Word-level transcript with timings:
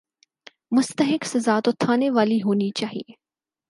مستحق 0.71 1.25
سزا 1.25 1.59
تو 1.65 1.71
تھانے 1.71 2.09
والی 2.09 2.41
ہونی 2.43 2.69
چاہیے۔ 2.75 3.11